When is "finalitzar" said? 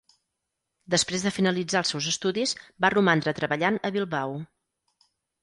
1.35-1.81